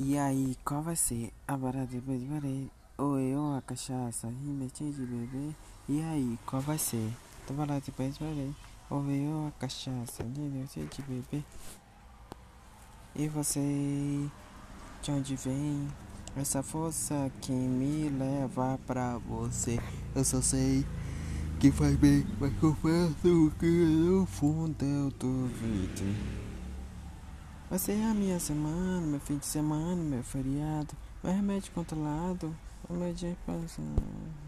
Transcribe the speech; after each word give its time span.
E 0.00 0.16
aí, 0.16 0.56
qual 0.64 0.80
vai 0.80 0.94
ser 0.94 1.32
a 1.46 1.56
barata 1.56 1.88
depois 1.90 2.20
de 2.20 2.26
varei? 2.26 2.70
Ou 2.96 3.18
eu, 3.18 3.56
a 3.56 3.60
cachaça, 3.60 4.28
rinete 4.28 4.84
de 4.92 5.04
bebê? 5.04 5.52
E 5.88 6.00
aí, 6.00 6.38
qual 6.46 6.62
vai 6.62 6.78
ser? 6.78 7.12
a 7.50 7.52
barata 7.52 7.82
depois 7.86 8.16
de 8.16 8.22
varei? 8.22 8.54
Ou 8.88 9.10
eu, 9.10 9.48
a 9.48 9.60
cachaça, 9.60 10.22
rinete 10.22 10.80
de 10.82 11.02
bebê? 11.02 11.42
E 13.16 13.26
você, 13.26 14.30
de 15.02 15.10
onde 15.10 15.34
vem? 15.34 15.88
Essa 16.36 16.62
força 16.62 17.32
que 17.40 17.50
me 17.50 18.08
leva 18.10 18.78
pra 18.86 19.18
você 19.18 19.80
Eu 20.14 20.22
só 20.22 20.40
sei 20.40 20.86
que 21.58 21.72
faz 21.72 21.96
bem 21.96 22.24
Mas 22.38 22.52
confesso 22.60 23.52
que 23.58 23.66
no 23.66 24.26
fundo 24.26 24.84
eu 24.84 25.10
duvido 25.18 26.47
Vai 27.68 27.78
ser 27.78 28.02
a 28.02 28.14
minha 28.14 28.40
semana, 28.40 29.06
meu 29.06 29.20
fim 29.20 29.36
de 29.36 29.44
semana, 29.44 30.02
meu 30.02 30.22
feriado, 30.22 30.96
meu 31.22 31.34
remédio 31.34 31.70
controlado, 31.72 32.56
o 32.88 32.94
meu 32.94 33.12
dia 33.12 33.36
passando. 33.44 34.47